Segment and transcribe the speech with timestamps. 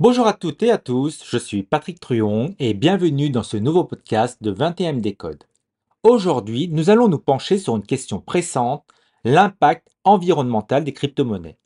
[0.00, 3.84] Bonjour à toutes et à tous, je suis Patrick Truon et bienvenue dans ce nouveau
[3.84, 5.44] podcast de 21 Décode.
[6.02, 8.82] Aujourd'hui, nous allons nous pencher sur une question pressante,
[9.22, 11.58] l'impact environnemental des crypto-monnaies.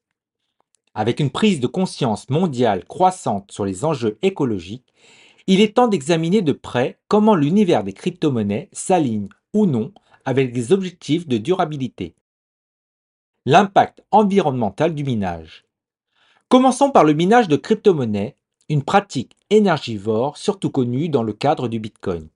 [0.93, 4.93] Avec une prise de conscience mondiale croissante sur les enjeux écologiques,
[5.47, 9.91] il est temps d'examiner de près comment l'univers des crypto-monnaies s'aligne ou non
[10.27, 12.15] avec des objectifs de durabilité.
[13.47, 15.65] L'impact environnemental du minage.
[16.49, 18.35] Commençons par le minage de crypto-monnaies,
[18.71, 22.31] une pratique énergivore surtout connue dans le cadre du Bitcoin.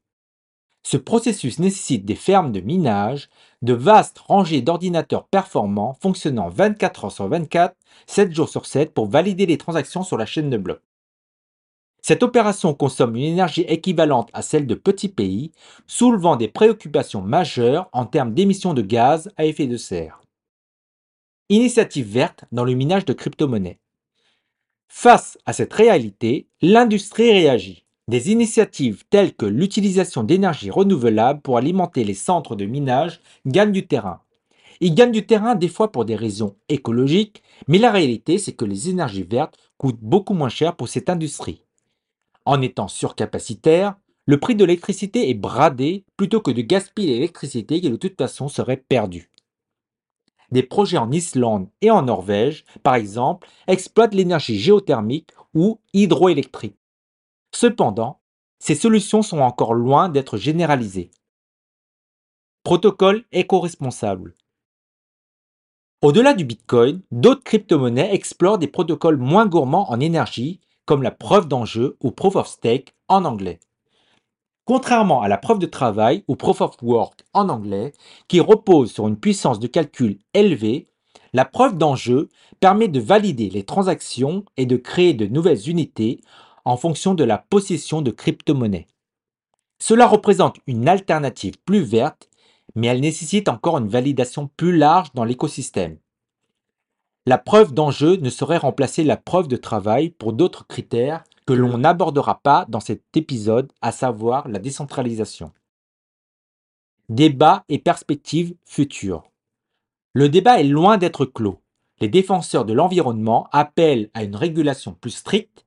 [0.82, 3.30] Ce processus nécessite des fermes de minage,
[3.62, 7.74] de vastes rangées d'ordinateurs performants fonctionnant 24 heures sur 24,
[8.06, 10.82] 7 jours sur 7 pour valider les transactions sur la chaîne de blocs.
[12.02, 15.52] Cette opération consomme une énergie équivalente à celle de petits pays,
[15.86, 20.20] soulevant des préoccupations majeures en termes d'émissions de gaz à effet de serre.
[21.48, 23.78] Initiative verte dans le minage de crypto-monnaies.
[24.94, 27.86] Face à cette réalité, l'industrie réagit.
[28.08, 33.86] Des initiatives telles que l'utilisation d'énergie renouvelable pour alimenter les centres de minage gagnent du
[33.86, 34.20] terrain.
[34.80, 38.66] Ils gagnent du terrain des fois pour des raisons écologiques, mais la réalité c'est que
[38.66, 41.64] les énergies vertes coûtent beaucoup moins cher pour cette industrie.
[42.44, 47.90] En étant surcapacitaire, le prix de l'électricité est bradé plutôt que de gaspiller l'électricité qui
[47.90, 49.31] de toute façon serait perdue.
[50.52, 56.76] Des projets en Islande et en Norvège, par exemple, exploitent l'énergie géothermique ou hydroélectrique.
[57.54, 58.20] Cependant,
[58.58, 61.10] ces solutions sont encore loin d'être généralisées.
[62.64, 64.34] Protocole éco-responsable.
[66.02, 71.48] Au-delà du Bitcoin, d'autres crypto-monnaies explorent des protocoles moins gourmands en énergie comme la preuve
[71.48, 73.58] d'enjeu ou proof of stake en anglais.
[74.64, 77.92] Contrairement à la preuve de travail ou proof of work en anglais,
[78.28, 80.86] qui repose sur une puissance de calcul élevée,
[81.32, 82.28] la preuve d'enjeu
[82.60, 86.20] permet de valider les transactions et de créer de nouvelles unités
[86.64, 88.86] en fonction de la possession de crypto-monnaies.
[89.80, 92.28] Cela représente une alternative plus verte,
[92.76, 95.98] mais elle nécessite encore une validation plus large dans l'écosystème.
[97.26, 101.78] La preuve d'enjeu ne saurait remplacer la preuve de travail pour d'autres critères que l'on
[101.78, 105.52] n'abordera pas dans cet épisode, à savoir la décentralisation.
[107.08, 109.24] Débat et perspectives futures.
[110.12, 111.60] Le débat est loin d'être clos.
[112.00, 115.64] Les défenseurs de l'environnement appellent à une régulation plus stricte,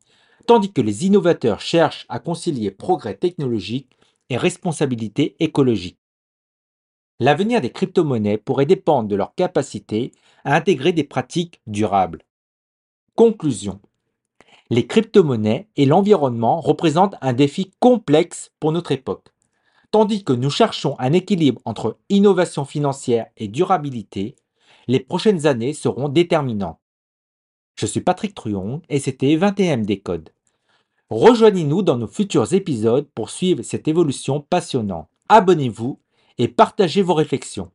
[0.47, 3.97] tandis que les innovateurs cherchent à concilier progrès technologique
[4.29, 5.99] et responsabilité écologique.
[7.19, 10.11] L'avenir des crypto-monnaies pourrait dépendre de leur capacité
[10.43, 12.23] à intégrer des pratiques durables.
[13.15, 13.79] Conclusion.
[14.71, 19.27] Les crypto-monnaies et l'environnement représentent un défi complexe pour notre époque.
[19.91, 24.35] Tandis que nous cherchons un équilibre entre innovation financière et durabilité,
[24.87, 26.79] les prochaines années seront déterminantes.
[27.75, 30.31] Je suis Patrick Truon et c'était 21 Décode.
[31.11, 35.07] Rejoignez-nous dans nos futurs épisodes pour suivre cette évolution passionnante.
[35.29, 35.99] Abonnez-vous
[36.39, 37.71] et partagez vos réflexions.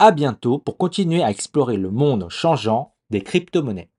[0.00, 3.90] À bientôt pour continuer à explorer le monde changeant des crypto-monnaies.